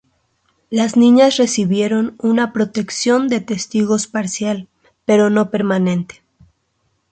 Las 0.71 0.97
niñas 0.97 1.37
recibieron 1.37 2.15
una 2.17 2.53
protección 2.53 3.27
de 3.27 3.39
testigos 3.39 4.07
parcial, 4.07 4.67
pero 5.05 5.29
no 5.29 5.51
permanente. 5.51 6.23